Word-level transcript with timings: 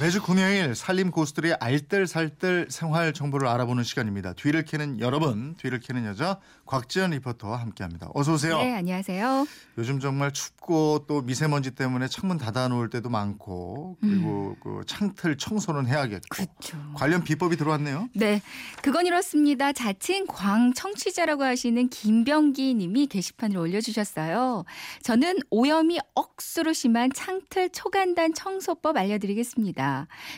매주 0.00 0.22
금요일 0.22 0.74
살림 0.74 1.10
고수들의 1.10 1.58
알뜰살뜰 1.60 2.68
생활 2.70 3.12
정보를 3.12 3.46
알아보는 3.46 3.84
시간입니다. 3.84 4.32
뒤를 4.32 4.64
캐는 4.64 4.98
여러분, 4.98 5.54
뒤를 5.56 5.78
캐는 5.78 6.06
여자 6.06 6.38
곽지연 6.64 7.10
리포터와 7.10 7.58
함께합니다. 7.58 8.08
어서 8.14 8.32
오세요. 8.32 8.56
네, 8.56 8.72
안녕하세요. 8.76 9.46
요즘 9.76 10.00
정말 10.00 10.32
춥고 10.32 11.04
또 11.06 11.20
미세먼지 11.20 11.72
때문에 11.72 12.08
창문 12.08 12.38
닫아놓을 12.38 12.88
때도 12.88 13.10
많고 13.10 13.98
그리고 14.00 14.56
그 14.62 14.80
창틀 14.86 15.36
청소는 15.36 15.86
해야겠고 15.86 16.22
그렇죠. 16.30 16.78
관련 16.94 17.22
비법이 17.22 17.58
들어왔네요. 17.58 18.08
네, 18.14 18.40
그건 18.80 19.04
이렇습니다. 19.04 19.74
자칭 19.74 20.24
광 20.26 20.72
청취자라고 20.72 21.44
하시는 21.44 21.90
김병기 21.90 22.74
님이 22.74 23.06
게시판을 23.06 23.58
올려주셨어요. 23.58 24.64
저는 25.02 25.40
오염이 25.50 25.98
억수로 26.14 26.72
심한 26.72 27.10
창틀 27.12 27.68
초간단 27.68 28.32
청소법 28.32 28.96
알려드리겠습니다. 28.96 29.89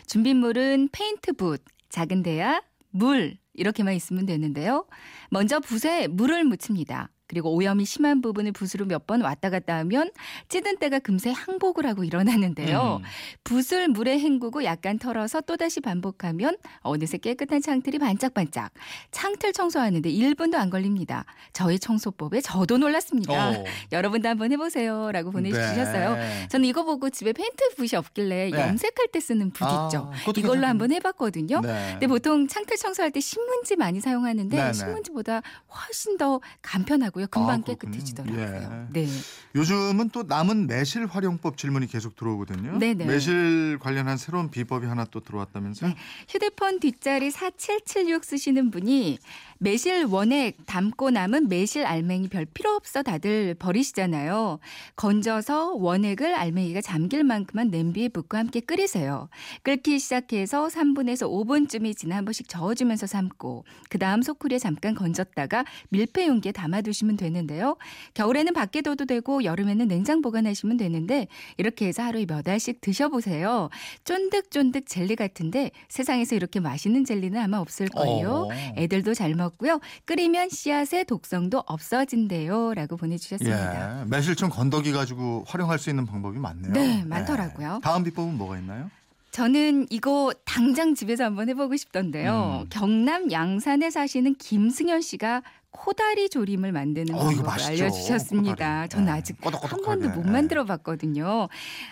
준비물은 0.06 0.88
페인트붓, 0.92 1.64
작은 1.88 2.22
대야, 2.22 2.62
물 2.90 3.36
이렇게만 3.54 3.94
있으면 3.94 4.26
되는데요. 4.26 4.86
먼저 5.30 5.60
붓에 5.60 6.06
물을 6.08 6.44
묻힙니다. 6.44 7.10
그리고 7.32 7.50
오염이 7.54 7.86
심한 7.86 8.20
부분을 8.20 8.52
붓으로 8.52 8.84
몇 8.86 9.02
번 9.06 9.20
왔다 9.22 9.50
갔다 9.50 9.76
하면 9.78 10.10
찌든 10.48 10.76
때가 10.76 10.98
금세 11.00 11.30
항복을 11.32 11.86
하고 11.86 12.04
일어나는데요. 12.04 13.00
음. 13.00 13.04
붓을 13.42 13.88
물에 13.88 14.20
헹구고 14.20 14.62
약간 14.62 14.96
털어서 14.98 15.40
또다시 15.40 15.80
반복하면 15.80 16.56
어느새 16.82 17.16
깨끗한 17.18 17.60
창틀이 17.62 17.98
반짝반짝. 17.98 18.70
창틀 19.10 19.52
청소하는데 19.54 20.08
1분도 20.12 20.54
안 20.54 20.70
걸립니다. 20.70 21.24
저의 21.52 21.80
청소법에 21.80 22.42
저도 22.42 22.78
놀랐습니다. 22.78 23.50
어. 23.50 23.64
여러분도 23.90 24.28
한번 24.28 24.52
해보세요. 24.52 25.10
라고 25.10 25.32
보내주셨어요. 25.32 26.14
네. 26.14 26.46
저는 26.48 26.66
이거 26.68 26.84
보고 26.84 27.10
집에 27.10 27.32
페인트 27.32 27.74
붓이 27.76 27.96
없길래 27.96 28.50
네. 28.50 28.60
염색할 28.60 29.08
때 29.10 29.18
쓰는 29.18 29.50
붓 29.50 29.64
아, 29.66 29.86
있죠. 29.88 30.12
이걸로 30.12 30.32
괜찮겠네. 30.32 30.66
한번 30.66 30.92
해봤거든요. 30.92 31.60
네. 31.60 31.88
근데 31.94 32.06
보통 32.06 32.46
창틀 32.46 32.76
청소할 32.76 33.10
때 33.10 33.18
신문지 33.18 33.74
많이 33.74 34.00
사용하는데 34.00 34.56
네네. 34.56 34.72
신문지보다 34.74 35.42
훨씬 35.74 36.16
더 36.18 36.40
간편하고요. 36.62 37.21
금방 37.26 37.60
아, 37.60 37.60
그렇군요. 37.60 37.92
깨끗해지더라고요. 37.92 38.40
예. 38.40 38.86
네. 38.92 39.08
요즘은 39.54 40.10
또 40.10 40.22
남은 40.22 40.66
매실 40.66 41.06
활용법 41.06 41.56
질문이 41.56 41.86
계속 41.86 42.16
들어오거든요. 42.16 42.78
네네. 42.78 43.04
매실 43.04 43.78
관련한 43.80 44.16
새로운 44.16 44.50
비법이 44.50 44.86
하나 44.86 45.04
또 45.04 45.20
들어왔다면서요? 45.20 45.90
네. 45.90 45.96
휴대폰 46.28 46.80
뒷자리 46.80 47.30
4776 47.30 48.24
쓰시는 48.24 48.70
분이 48.70 49.18
매실 49.62 50.04
원액 50.06 50.66
담고 50.66 51.10
남은 51.10 51.48
매실 51.48 51.86
알맹이 51.86 52.26
별 52.30 52.44
필요 52.46 52.70
없어 52.70 53.04
다들 53.04 53.54
버리시잖아요. 53.54 54.58
건져서 54.96 55.74
원액을 55.74 56.34
알맹이가 56.34 56.80
잠길 56.80 57.22
만큼만 57.22 57.70
냄비에 57.70 58.08
붓고 58.08 58.36
함께 58.36 58.58
끓이세요. 58.58 59.28
끓기 59.62 60.00
시작해서 60.00 60.66
3분에서 60.66 61.30
5분쯤이 61.30 61.96
지나 61.96 62.16
한 62.16 62.24
번씩 62.24 62.48
저어주면서 62.48 63.06
삶고 63.06 63.64
그 63.88 63.98
다음 63.98 64.22
소쿠리에 64.22 64.58
잠깐 64.58 64.96
건졌다가 64.96 65.64
밀폐 65.90 66.26
용기에 66.26 66.50
담아두시면 66.50 67.16
되는데요. 67.16 67.76
겨울에는 68.14 68.54
밖에 68.54 68.82
둬도 68.82 69.04
되고 69.04 69.44
여름에는 69.44 69.86
냉장 69.86 70.22
보관하시면 70.22 70.76
되는데 70.76 71.28
이렇게 71.56 71.86
해서 71.86 72.02
하루에 72.02 72.26
몇 72.26 72.48
알씩 72.48 72.80
드셔보세요. 72.80 73.70
쫀득쫀득 74.02 74.88
젤리 74.88 75.14
같은데 75.14 75.70
세상에서 75.88 76.34
이렇게 76.34 76.58
맛있는 76.58 77.04
젤리는 77.04 77.40
아마 77.40 77.58
없을 77.58 77.86
거예요. 77.86 78.48
어. 78.50 78.74
애들도 78.76 79.14
잘 79.14 79.32
먹 79.36 79.51
고요. 79.56 79.80
끓이면 80.04 80.48
씨앗의 80.50 81.04
독성도 81.06 81.62
없어진대요. 81.66 82.74
라고 82.74 82.96
보내주셨습니다. 82.96 84.02
예. 84.02 84.04
매실청 84.06 84.50
건더기 84.50 84.92
가지고 84.92 85.44
활용할 85.46 85.78
수 85.78 85.90
있는 85.90 86.06
방법이 86.06 86.38
많네요. 86.38 86.72
네, 86.72 87.04
많더라고요. 87.04 87.80
다음 87.82 88.04
비법은 88.04 88.36
뭐가 88.36 88.58
있나요? 88.58 88.90
저는 89.32 89.86
이거 89.88 90.32
당장 90.44 90.94
집에서 90.94 91.24
한번 91.24 91.48
해보고 91.48 91.76
싶던데요. 91.76 92.64
음. 92.64 92.68
경남 92.68 93.32
양산에 93.32 93.90
사시는 93.90 94.34
김승현 94.34 95.00
씨가 95.00 95.42
코다리 95.72 96.28
조림을 96.28 96.70
만드는 96.70 97.14
어, 97.14 97.18
방법을. 97.24 97.50
알려주셨습니다. 97.64 98.86
저는 98.88 99.06
네. 99.06 99.12
아직. 99.12 99.36
한 99.42 99.82
번도 99.82 100.10
못 100.10 100.24
네. 100.24 100.30
만들어 100.30 100.64
봤거든요. 100.64 101.48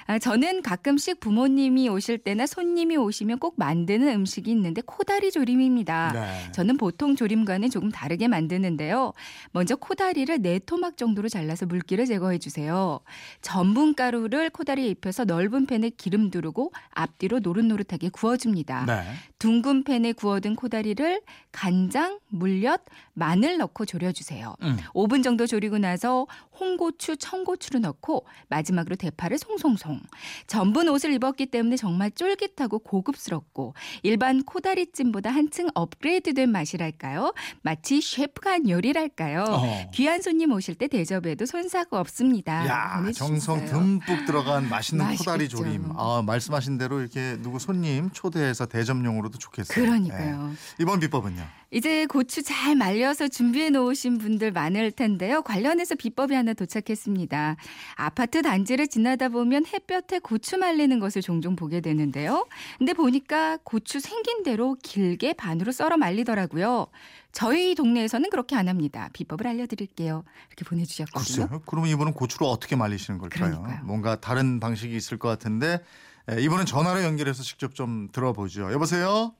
아, 0.07 0.19
저는 0.19 0.63
가끔씩 0.63 1.19
부모님이 1.19 1.89
오실 1.89 2.19
때나 2.19 2.47
손님이 2.47 2.97
오시면 2.99 3.39
꼭 3.39 3.55
만드는 3.57 4.07
음식이 4.09 4.51
있는데 4.51 4.83
코다리 4.83 5.33
조림입니다. 5.33 6.13
네. 6.13 6.53
저는 6.53 6.77
보통 6.77 7.17
조림과는 7.17 7.71
조금 7.71 7.91
다르게 7.91 8.29
만드는데요. 8.29 9.13
먼저 9.53 9.77
코다리를 9.77 10.41
네 10.43 10.59
토막 10.59 10.97
정도로 10.97 11.29
잘라서 11.29 11.67
물기를 11.67 12.05
제거해 12.07 12.39
주세요. 12.39 13.01
전분 13.41 13.95
가루를 13.95 14.51
코다리에 14.51 14.89
입혀서 14.89 15.25
넓은 15.25 15.67
팬에 15.67 15.91
기름 15.91 16.31
두르고 16.31 16.73
앞뒤로 16.91 17.39
노릇노릇하게 17.41 18.11
구워줍니다. 18.11 18.85
네. 18.85 19.03
둥근 19.39 19.85
팬에 19.85 20.13
구워둔 20.13 20.55
코다리를 20.55 21.23
간장, 21.51 22.21
물엿, 22.29 22.83
마늘 23.15 23.57
넣고 23.57 23.70
졸여주세요. 23.87 24.55
음. 24.63 24.77
5분 24.95 25.23
정도 25.23 25.47
졸이고 25.47 25.79
나서 25.79 26.27
홍고추, 26.59 27.17
청고추를 27.17 27.81
넣고 27.81 28.27
마지막으로 28.49 28.97
대파를 28.97 29.39
송송송. 29.39 30.01
전분 30.47 30.89
옷을 30.89 31.13
입었기 31.15 31.47
때문에 31.47 31.77
정말 31.77 32.11
쫄깃하고 32.11 32.81
고급스럽고 32.81 33.75
일반 34.03 34.43
코다리찜보다 34.43 35.31
한층 35.31 35.69
업그레이드된 35.75 36.51
맛이랄까요? 36.51 37.33
마치 37.63 38.01
셰프가 38.01 38.51
한 38.53 38.69
요리랄까요? 38.69 39.45
어. 39.49 39.91
귀한 39.95 40.21
손님 40.23 40.53
오실 40.53 40.75
때 40.75 40.89
대접에도 40.89 41.47
손사고 41.47 41.97
없습니다. 41.97 42.67
야, 42.67 42.97
보내주셨어요. 42.99 43.29
정성 43.41 43.65
듬뿍 43.67 44.27
들어간 44.27 44.69
맛있는 44.69 45.05
코다리 45.17 45.45
맛있겠죠. 45.45 45.57
조림. 45.65 45.93
아, 45.97 46.23
말씀하신 46.27 46.79
대로 46.79 47.01
이렇게 47.01 47.37
누구 47.41 47.59
손님 47.59 48.11
초대해서 48.11 48.67
대접용으로도 48.67 49.39
좋겠어요. 49.39 49.75
그러니까요. 49.85 50.49
네. 50.49 50.55
이번 50.79 51.01
비법은요? 51.01 51.43
이제 51.73 52.07
고추 52.07 52.43
잘 52.43 52.75
말려서 52.75 53.29
준비해 53.29 53.71
놓으신 53.71 54.19
분들 54.19 54.51
많을 54.51 54.91
텐데요. 54.91 55.43
관련해서 55.43 55.95
비법이 55.95 56.35
하나 56.35 56.53
도착했습니다. 56.53 57.57
아파트 57.95 58.43
단지를 58.43 58.89
지나다 58.89 59.29
보면 59.29 59.67
햇볕에 59.67 60.19
고추 60.19 60.59
말리는 60.59 60.99
것을 60.99 61.23
종종 61.23 61.55
보게 61.55 61.81
되는데요. 61.81 62.47
근데 62.79 62.93
보니까 62.93 63.59
고추 63.63 64.01
생긴 64.01 64.43
대로 64.43 64.77
길게 64.83 65.35
반으로 65.35 65.71
썰어 65.71 65.97
말리더라고요. 65.97 66.89
저희 67.31 67.77
동네에서는 67.77 68.31
그렇게 68.31 68.57
안 68.57 68.69
합니다. 68.69 69.09
비법을 69.13 69.47
알려드릴게요. 69.47 70.25
이렇게 70.49 70.65
보내주셨거든요. 70.65 71.47
글쎄요. 71.47 71.63
그러면 71.67 71.89
이분은 71.91 72.15
고추를 72.15 72.49
어떻게 72.49 72.75
말리시는 72.75 73.19
걸까요? 73.21 73.51
그러니까요. 73.51 73.85
뭔가 73.85 74.21
다른 74.21 74.59
방식이 74.59 74.97
있을 74.97 75.19
것 75.19 75.29
같은데 75.29 75.81
에, 76.29 76.41
이분은 76.43 76.67
전화로 76.67 77.05
연결해서 77.05 77.45
직접 77.45 77.77
좀 77.77 78.09
들어보죠. 78.11 78.73
여보세요? 78.73 79.35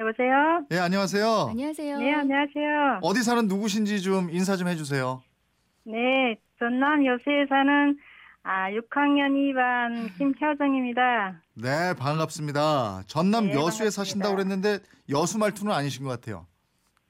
여보세요? 0.00 0.64
예, 0.70 0.78
안녕하세요. 0.78 1.48
안녕하세요. 1.50 1.98
네, 1.98 2.14
안녕하세요. 2.14 3.00
어디 3.02 3.22
사는 3.24 3.48
누구신지 3.48 4.00
좀 4.00 4.28
인사 4.30 4.54
좀 4.56 4.68
해주세요. 4.68 5.22
네, 5.84 6.36
전남 6.60 7.04
여수에 7.04 7.46
사는 7.48 7.96
아, 8.44 8.70
6학년 8.70 9.32
2반 9.34 10.16
김효정입니다. 10.16 11.42
네, 11.54 11.94
반갑습니다. 11.98 13.02
전남 13.08 13.46
네, 13.46 13.50
여수에 13.54 13.90
반갑습니다. 13.90 13.90
사신다고 13.90 14.36
그랬는데 14.36 14.78
여수 15.10 15.36
말투는 15.38 15.72
아니신 15.72 16.04
것 16.04 16.10
같아요. 16.10 16.46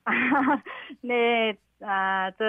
네, 1.05 1.53
아, 1.85 2.31
저, 2.39 2.45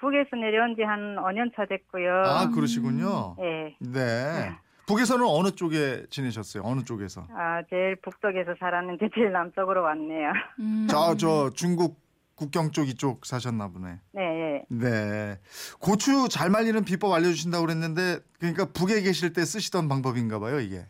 북에서 0.00 0.36
내려온 0.36 0.74
지 0.76 0.82
한 0.84 1.16
5년 1.16 1.54
차 1.54 1.66
됐고요. 1.66 2.10
아, 2.24 2.48
그러시군요. 2.50 3.36
네. 3.38 3.76
네. 3.80 4.56
북에서는 4.86 5.26
어느 5.26 5.50
쪽에 5.50 6.06
지내셨어요? 6.10 6.62
어느 6.64 6.82
쪽에서? 6.82 7.26
아, 7.30 7.62
제일 7.68 7.96
북쪽에서 7.96 8.54
살았는데 8.58 9.08
제일 9.14 9.32
남쪽으로 9.32 9.82
왔네요. 9.82 10.32
음. 10.60 10.86
저, 10.88 11.16
저 11.16 11.50
중국 11.50 12.00
국경 12.36 12.70
쪽 12.70 12.88
이쪽 12.88 13.24
사셨나 13.24 13.68
보네. 13.68 13.98
네, 14.12 14.22
예. 14.22 14.64
네. 14.68 15.40
고추 15.80 16.28
잘 16.28 16.50
말리는 16.50 16.84
비법 16.84 17.12
알려주신다고 17.12 17.64
그랬는데, 17.64 18.18
그러니까 18.38 18.66
북에 18.66 19.00
계실 19.00 19.32
때 19.32 19.42
쓰시던 19.44 19.88
방법인가 19.88 20.38
봐요, 20.38 20.60
이게. 20.60 20.84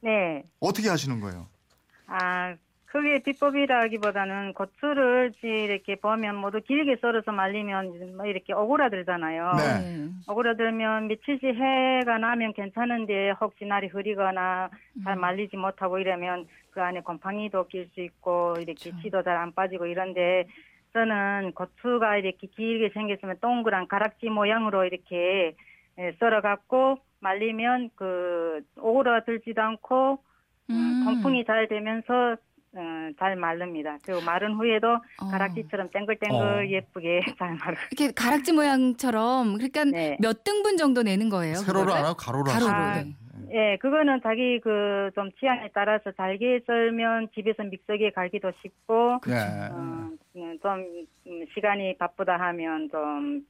네. 0.00 0.42
어떻게 0.58 0.88
하시는 0.88 1.20
거예요? 1.20 1.48
아, 2.08 2.56
그게 2.94 3.18
비법이라기보다는 3.18 4.52
고추를 4.52 5.32
이렇게 5.42 5.96
보면 5.96 6.36
모두 6.36 6.60
길게 6.60 6.98
썰어서 7.00 7.32
말리면 7.32 8.16
뭐 8.16 8.24
이렇게 8.24 8.52
오그라들잖아요. 8.52 9.52
네. 9.56 9.80
네. 9.80 10.08
오그라들면 10.28 11.08
며칠씩 11.08 11.42
해가 11.42 12.18
나면 12.18 12.52
괜찮은데 12.52 13.30
혹시 13.40 13.64
날이 13.64 13.88
흐리거나 13.88 14.70
잘 15.02 15.16
말리지 15.16 15.56
못하고 15.56 15.98
이러면 15.98 16.46
그 16.70 16.80
안에 16.80 17.00
곰팡이도 17.00 17.66
낄 17.66 17.88
수 17.94 18.00
있고 18.00 18.54
이렇게 18.60 18.92
씨도 19.02 19.24
잘 19.24 19.38
안 19.38 19.52
빠지고 19.52 19.86
이런데 19.86 20.46
저는 20.92 21.50
고추가 21.56 22.16
이렇게 22.16 22.46
길게 22.46 22.90
생겼으면 22.90 23.38
동그란 23.40 23.88
가락지 23.88 24.28
모양으로 24.30 24.84
이렇게 24.84 25.56
예, 25.98 26.12
썰어갖고 26.20 26.98
말리면 27.18 27.90
그 27.96 28.62
오그라들지도 28.78 29.60
않고 29.60 30.20
음, 30.70 30.74
음. 30.74 31.04
통풍이 31.04 31.44
잘 31.44 31.66
되면서 31.66 32.36
어, 32.76 33.10
잘 33.18 33.36
마릅니다. 33.36 33.98
그리고 34.04 34.20
마른 34.22 34.54
후에도 34.54 34.94
어. 35.20 35.28
가락지처럼 35.30 35.90
땡글땡글 35.90 36.36
어. 36.36 36.66
예쁘게 36.68 37.20
잘 37.38 37.54
마르. 37.54 37.76
이렇게 37.92 38.12
가락지 38.12 38.52
모양처럼 38.52 39.54
그러니까 39.54 39.84
네. 39.84 40.16
몇 40.20 40.42
등분 40.44 40.76
정도 40.76 41.02
내는 41.02 41.28
거예요? 41.28 41.54
그거를? 41.64 41.92
안 41.92 42.04
하고 42.04 42.16
가로로 42.16 42.44
가로로, 42.44 42.72
하시네. 42.72 43.04
네. 43.04 43.14
예, 43.52 43.76
그거는 43.78 44.20
자기 44.22 44.58
그 44.60 45.10
좀 45.14 45.30
취향에 45.38 45.68
따라서 45.74 46.10
잘게 46.16 46.60
썰면 46.66 47.28
집에서 47.34 47.62
믹서기에 47.62 48.10
갈기도 48.10 48.50
쉽고 48.62 49.20
네. 49.26 49.38
어, 49.70 50.08
음, 50.36 50.58
좀 50.60 51.06
음, 51.28 51.44
시간이 51.54 51.96
바쁘다 51.98 52.36
하면 52.36 52.88
좀 52.90 53.46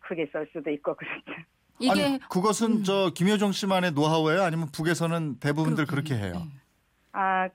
크게 0.00 0.28
썰 0.32 0.46
수도 0.52 0.70
있고 0.70 0.94
그렇죠. 0.94 1.42
이게 1.80 1.90
아니 1.90 2.18
그것은 2.28 2.84
저 2.84 3.10
김효정 3.14 3.50
씨만의 3.52 3.92
노하우예요? 3.92 4.42
아니면 4.42 4.68
북에서는 4.72 5.40
대부분들 5.40 5.86
그렇게 5.86 6.14
해요? 6.14 6.32
네. 6.36 6.40
아 7.12 7.48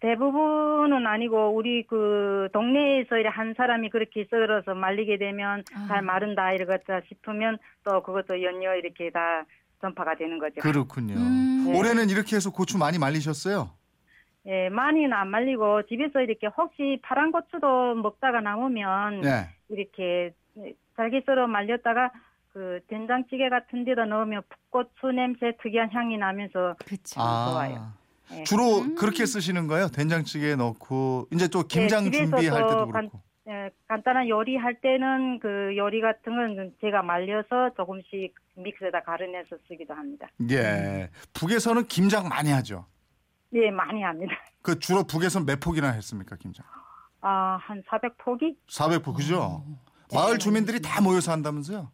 대부분은 0.00 1.06
아니고 1.06 1.54
우리 1.54 1.84
그 1.86 2.48
동네에서 2.52 3.16
한 3.30 3.54
사람이 3.56 3.90
그렇게 3.90 4.26
썰어서 4.30 4.74
말리게 4.74 5.18
되면 5.18 5.62
아. 5.74 5.86
잘 5.88 6.02
마른다 6.02 6.52
이러겠다 6.52 7.00
싶으면 7.08 7.58
또 7.84 8.02
그것도 8.02 8.42
연이어 8.42 8.76
이렇게 8.76 9.10
다 9.10 9.44
전파가 9.80 10.16
되는 10.16 10.38
거죠. 10.38 10.60
그렇군요. 10.60 11.14
음. 11.14 11.64
네. 11.66 11.78
올해는 11.78 12.08
이렇게 12.10 12.36
해서 12.36 12.50
고추 12.50 12.78
많이 12.78 12.98
말리셨어요? 12.98 13.70
예, 14.46 14.68
많이는 14.70 15.12
안 15.12 15.28
말리고 15.28 15.82
집에서 15.86 16.20
이렇게 16.20 16.46
혹시 16.46 16.98
파란 17.02 17.30
고추도 17.30 17.94
먹다가 17.96 18.40
남으면 18.40 19.20
네. 19.20 19.48
이렇게 19.68 20.32
잘게 20.96 21.22
썰어 21.26 21.46
말렸다가 21.46 22.10
그 22.52 22.80
된장찌개 22.88 23.48
같은 23.48 23.84
데다 23.84 24.06
넣으면 24.06 24.42
풋고추 24.48 25.12
냄새 25.12 25.56
특이한 25.62 25.90
향이 25.92 26.16
나면서 26.18 26.74
그렇죠. 26.84 27.20
아. 27.20 27.50
좋아 27.50 27.99
요. 28.32 28.40
예. 28.40 28.44
주로 28.44 28.78
음. 28.80 28.94
그렇게 28.94 29.26
쓰시는 29.26 29.66
거예요? 29.66 29.88
된장찌개에 29.88 30.56
넣고 30.56 31.28
이제 31.32 31.48
또 31.48 31.62
김장 31.62 32.04
네, 32.04 32.10
준비할 32.10 32.62
때도 32.62 32.86
또 32.86 32.90
간- 32.90 33.08
그렇고. 33.08 33.20
예, 33.48 33.70
간단한 33.88 34.28
요리 34.28 34.56
할 34.56 34.80
때는 34.80 35.40
그 35.40 35.74
요리 35.76 36.00
같은 36.00 36.36
건 36.36 36.72
제가 36.80 37.02
말려서 37.02 37.70
조금씩 37.76 38.34
믹스에다 38.56 39.02
가르내서 39.02 39.56
쓰기도 39.66 39.94
합니다. 39.94 40.28
예. 40.50 41.08
북에서는 41.32 41.86
김장 41.86 42.28
많이 42.28 42.50
하죠. 42.52 42.86
예, 43.54 43.70
많이 43.70 44.02
합니다. 44.02 44.32
그 44.62 44.78
주로 44.78 45.02
북에서 45.02 45.40
몇 45.40 45.58
폭이나 45.58 45.90
했습니까, 45.92 46.36
김장? 46.36 46.64
아, 47.22 47.58
한 47.60 47.82
400포기? 47.82 48.54
400폭 48.68 49.16
그죠? 49.16 49.64
마을 50.14 50.38
주민들이 50.38 50.80
다 50.80 51.00
모여서 51.00 51.32
한다면서요? 51.32 51.90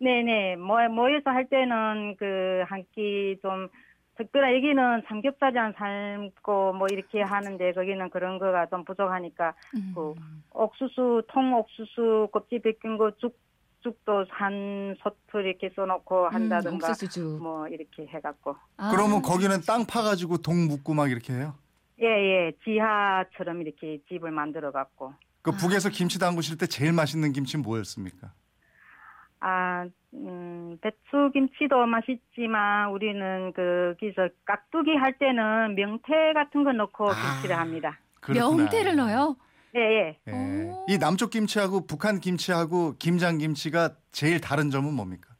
네네. 0.00 0.56
모, 0.56 0.74
모여서 0.90 1.30
할 1.30 1.48
때는 1.48 2.16
그 2.18 2.64
한 2.68 2.84
끼 2.94 3.36
좀 3.42 3.68
특별한 4.16 4.54
여기는 4.54 5.02
삼겹살장 5.08 5.72
삶고 5.76 6.74
뭐 6.74 6.86
이렇게 6.90 7.22
하는데 7.22 7.72
거기는 7.72 8.10
그런 8.10 8.38
거가 8.38 8.66
좀 8.66 8.84
부족하니까 8.84 9.54
음. 9.76 9.92
그 9.94 10.14
옥수수 10.50 11.22
통 11.28 11.54
옥수수 11.54 12.28
껍질 12.32 12.60
벗긴 12.60 12.98
거죽 12.98 13.38
죽도 13.82 14.24
한 14.28 14.94
소틀 15.02 15.46
이렇게 15.46 15.70
써놓고 15.74 16.28
한다든가 16.28 16.92
음. 17.18 17.38
뭐 17.42 17.68
이렇게 17.68 18.06
해갖고 18.06 18.56
아. 18.76 18.90
그러면 18.90 19.22
거기는 19.22 19.60
땅 19.66 19.84
파가지고 19.86 20.38
동 20.38 20.68
묻고 20.68 20.94
막 20.94 21.10
이렇게 21.10 21.32
해요? 21.32 21.54
예예 22.00 22.52
지하처럼 22.64 23.62
이렇게 23.62 23.98
집을 24.08 24.30
만들어갖고 24.30 25.14
그 25.42 25.50
아. 25.50 25.54
북에서 25.56 25.88
김치 25.88 26.18
담그실 26.18 26.58
때 26.58 26.66
제일 26.66 26.92
맛있는 26.92 27.32
김치는 27.32 27.62
뭐였습니까? 27.62 28.32
아, 29.44 29.86
음, 30.14 30.78
배추김치도 30.80 31.86
맛있지만 31.86 32.90
우리는 32.90 33.52
그, 33.52 33.96
거기서 33.98 34.28
깍두기 34.44 34.94
할 34.94 35.18
때는 35.18 35.74
명태 35.74 36.32
같은 36.32 36.62
거 36.62 36.72
넣고 36.72 37.10
아. 37.10 37.14
김치를 37.14 37.58
합니다. 37.58 37.98
그렇구나. 38.20 38.56
명태를 38.56 38.96
넣어요? 38.96 39.36
예, 39.74 39.80
예. 39.80 40.18
예. 40.28 40.32
오. 40.32 40.86
이 40.88 40.98
남쪽 40.98 41.30
김치하고 41.30 41.86
북한 41.86 42.20
김치하고 42.20 42.94
김장 43.00 43.38
김치가 43.38 43.96
제일 44.12 44.40
다른 44.40 44.70
점은 44.70 44.94
뭡니까? 44.94 45.30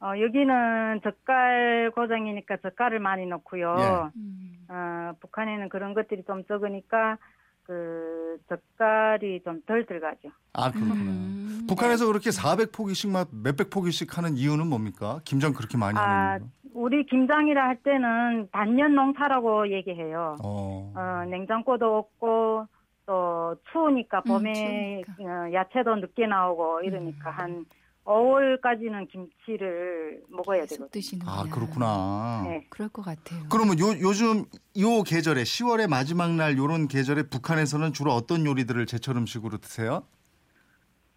어, 0.00 0.12
여기는 0.20 1.00
젓갈 1.02 1.92
고장이니까 1.94 2.56
젓갈을 2.56 2.98
많이 2.98 3.24
넣고요. 3.26 3.76
예. 3.78 4.18
음. 4.18 4.66
어, 4.68 5.12
북한에는 5.20 5.68
그런 5.68 5.94
것들이 5.94 6.24
좀 6.24 6.44
적으니까 6.44 7.18
그 7.62 8.17
젓갈이 8.48 9.40
좀 9.44 9.62
덜 9.66 9.84
들어가죠. 9.86 10.30
아 10.52 10.70
그렇구나. 10.70 10.94
음. 10.94 11.66
북한에서 11.68 12.06
그렇게 12.06 12.30
400포기씩 12.30 13.10
막 13.10 13.28
몇백 13.32 13.70
포기씩 13.70 14.16
하는 14.16 14.36
이유는 14.36 14.66
뭡니까? 14.68 15.20
김장 15.24 15.52
그렇게 15.52 15.76
많이 15.76 15.98
아, 15.98 16.02
하는 16.02 16.46
이유? 16.46 16.70
우리 16.74 17.04
김장이라 17.06 17.62
할 17.62 17.76
때는 17.82 18.48
단년 18.52 18.94
농사라고 18.94 19.70
얘기해요. 19.72 20.36
어. 20.42 20.92
어, 20.96 21.24
냉장고도 21.28 21.96
없고 21.98 22.66
또 23.06 23.56
추우니까 23.72 24.22
음, 24.26 24.28
봄에 24.28 25.02
어, 25.20 25.52
야채도 25.52 25.96
늦게 25.96 26.26
나오고 26.26 26.82
이러니까 26.82 27.30
한 27.30 27.64
5월까지는 28.08 29.06
김치를 29.08 30.22
먹어야 30.30 30.62
계속 30.62 30.76
되거든요. 30.76 30.88
드시는 30.90 31.26
아 31.28 31.44
그렇구나. 31.44 32.42
네. 32.46 32.66
그럴 32.70 32.88
것 32.88 33.02
같아요. 33.02 33.44
그러면 33.50 33.78
요 33.78 33.84
요즘 34.00 34.46
요 34.78 35.02
계절에 35.02 35.42
10월의 35.42 35.88
마지막 35.88 36.32
날 36.34 36.56
요런 36.56 36.88
계절에 36.88 37.24
북한에서는 37.24 37.92
주로 37.92 38.12
어떤 38.12 38.46
요리들을 38.46 38.86
제철 38.86 39.16
음식으로 39.18 39.58
드세요? 39.58 40.04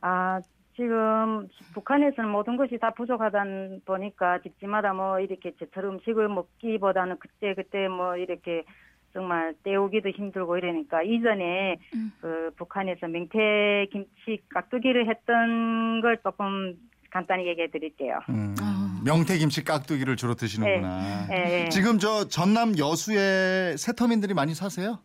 아 0.02 0.42
지금 0.76 1.48
북한에서는 1.74 2.30
모든 2.30 2.58
것이 2.58 2.78
다 2.78 2.94
부족하다 2.94 3.44
보니까 3.86 4.42
집집마다 4.42 4.92
뭐 4.94 5.20
이렇게 5.20 5.54
제철 5.60 5.86
음식을 5.86 6.28
먹기보다는 6.28 7.20
그때 7.20 7.54
그때 7.56 7.88
뭐 7.88 8.18
이렇게 8.18 8.66
정말 9.14 9.54
때우기도 9.64 10.10
힘들고 10.10 10.58
이러니까 10.58 11.02
이전에 11.04 11.78
음. 11.96 12.12
그 12.22 12.52
북한에서 12.58 13.08
명태 13.08 13.88
김치 13.92 14.42
깍두기를 14.54 15.10
했던 15.10 16.02
걸 16.02 16.18
조금 16.24 16.76
간단히 17.10 17.48
얘기해 17.48 17.70
드릴게요. 17.70 18.20
음, 18.30 18.56
아. 18.62 19.02
명태 19.04 19.38
김치 19.38 19.64
깍두기를 19.64 20.16
주로 20.16 20.36
드시는구나. 20.36 21.28
예, 21.32 21.64
예. 21.66 21.70
지금 21.70 22.00
저 22.00 22.28
전남 22.28 22.78
여수에 22.78 23.76
세터민들이 23.78 24.34
많이 24.34 24.54
사세요? 24.54 25.00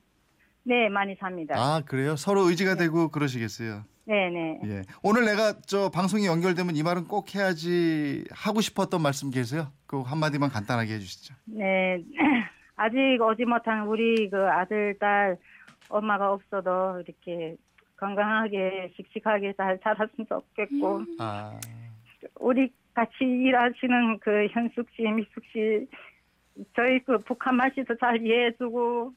네, 0.63 0.89
많이 0.89 1.17
삽니다. 1.19 1.55
아 1.57 1.83
그래요? 1.85 2.17
서로 2.17 2.49
의지가 2.49 2.77
되고 2.77 3.09
그러시겠어요. 3.09 3.85
네, 4.05 4.31
네. 4.31 4.61
예. 4.65 4.83
오늘 5.03 5.25
내가 5.25 5.55
저 5.67 5.89
방송이 5.89 6.27
연결되면 6.27 6.77
이 6.77 6.83
말은 6.83 7.05
꼭 7.09 7.35
해야지 7.35 8.25
하고 8.31 8.61
싶었던 8.61 9.03
말씀 9.03 9.31
계세요? 9.31 9.73
그 9.87 10.01
한마디만 10.01 10.51
간단하게 10.51 10.95
해 10.95 10.99
주시죠. 11.01 11.35
네. 11.47 12.03
아직 12.77 13.19
오지 13.21 13.45
못한 13.45 13.87
우리 13.87 14.29
그 14.29 14.49
아들, 14.49 14.97
딸, 14.99 15.37
엄마가 15.89 16.33
없어도 16.33 17.01
이렇게 17.01 17.57
건강하게, 17.97 18.93
씩씩하게 18.97 19.55
잘 19.57 19.79
자랐으면 19.83 20.27
좋겠고, 20.29 21.03
아 21.19 21.59
우리 22.39 22.73
같이 22.95 23.25
일하시는 23.25 24.19
그 24.21 24.47
현숙 24.51 24.87
씨, 24.95 25.03
미숙 25.03 25.43
씨, 25.53 25.89
저희 26.75 27.03
그 27.05 27.19
북한 27.19 27.57
말씨도 27.57 27.97
잘 27.99 28.21
이해해주고, 28.23 29.13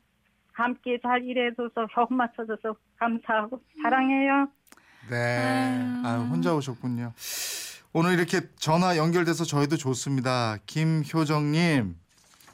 함께 0.54 0.98
잘 1.02 1.24
일해줘서 1.24 1.86
호흡 1.96 2.14
맞춰줘서 2.14 2.76
감사하고 2.98 3.62
사랑해요. 3.82 4.50
네. 5.10 5.82
아 6.04 6.28
혼자 6.30 6.54
오셨군요. 6.54 7.14
오늘 7.94 8.14
이렇게 8.14 8.42
전화 8.56 8.98
연결돼서 8.98 9.46
저희도 9.46 9.78
좋습니다. 9.78 10.58
김효정님. 10.66 11.96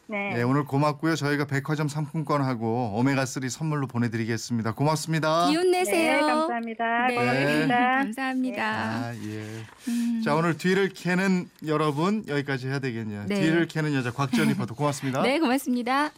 네. 0.07 0.35
네, 0.35 0.43
오늘 0.43 0.65
고맙고요. 0.65 1.15
저희가 1.15 1.45
백화점 1.45 1.87
상품권하고 1.87 2.93
오메가3 2.97 3.49
선물로 3.49 3.87
보내드리겠습니다. 3.87 4.73
고맙습니다. 4.73 5.49
기운 5.49 5.71
내세요. 5.71 6.13
네, 6.13 6.21
감사합니다. 6.21 7.07
네. 7.07 7.15
고맙습니다. 7.15 7.75
감사합니다. 7.97 8.63
아, 8.63 9.13
예. 9.15 9.63
음. 9.87 10.21
자, 10.23 10.35
오늘 10.35 10.57
뒤를 10.57 10.89
캐는 10.89 11.49
여러분 11.65 12.23
여기까지 12.27 12.67
해야 12.67 12.79
되겠네요. 12.79 13.25
네. 13.27 13.41
뒤를 13.41 13.67
캐는 13.67 13.93
여자 13.95 14.11
곽지연 14.11 14.49
리포터 14.49 14.75
고맙습니다. 14.75 15.21
네, 15.23 15.39
고맙습니다. 15.39 16.11